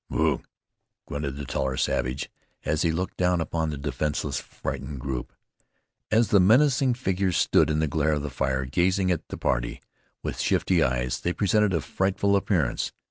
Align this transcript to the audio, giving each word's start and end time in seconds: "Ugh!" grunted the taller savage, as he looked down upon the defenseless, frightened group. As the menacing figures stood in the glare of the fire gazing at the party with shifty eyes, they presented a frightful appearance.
"Ugh!" 0.09 0.43
grunted 1.05 1.35
the 1.35 1.45
taller 1.45 1.77
savage, 1.77 2.31
as 2.65 2.81
he 2.81 2.91
looked 2.91 3.17
down 3.17 3.39
upon 3.39 3.69
the 3.69 3.77
defenseless, 3.77 4.39
frightened 4.41 4.99
group. 4.99 5.31
As 6.09 6.29
the 6.29 6.39
menacing 6.39 6.95
figures 6.95 7.37
stood 7.37 7.69
in 7.69 7.77
the 7.77 7.87
glare 7.87 8.13
of 8.13 8.23
the 8.23 8.31
fire 8.31 8.65
gazing 8.65 9.11
at 9.11 9.27
the 9.27 9.37
party 9.37 9.79
with 10.23 10.39
shifty 10.39 10.81
eyes, 10.81 11.19
they 11.19 11.33
presented 11.33 11.71
a 11.71 11.81
frightful 11.81 12.35
appearance. 12.35 12.91